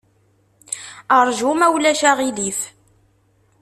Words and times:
Ṛju, 1.25 1.51
ma 1.55 1.67
ulac 1.75 2.01
aɣilif. 2.09 2.59